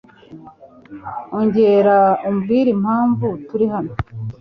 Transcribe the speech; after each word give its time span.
Ongera 1.37 1.97
umbwire 2.29 2.69
impamvu 2.77 3.27
turi 3.47 3.65
hano. 3.73 3.93